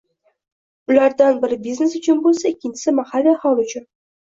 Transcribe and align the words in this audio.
ulardan 0.93 1.39
biri 1.45 1.59
biznes 1.67 1.95
uchun 2.03 2.25
boʻlsa, 2.27 2.49
ikkinchisi 2.57 2.99
mahalliy 3.05 3.41
aholi 3.41 3.73
uchun. 3.73 3.93